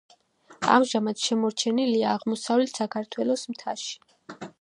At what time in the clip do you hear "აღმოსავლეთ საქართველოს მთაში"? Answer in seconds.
2.13-3.93